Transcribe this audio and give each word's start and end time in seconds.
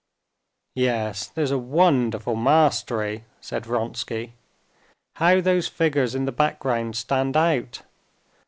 "Yes, 0.73 1.27
there's 1.27 1.51
a 1.51 1.59
wonderful 1.59 2.35
mastery!" 2.35 3.25
said 3.39 3.67
Vronsky. 3.67 4.33
"How 5.17 5.41
those 5.41 5.67
figures 5.67 6.15
in 6.15 6.25
the 6.25 6.31
background 6.31 6.95
stand 6.95 7.37
out! 7.37 7.83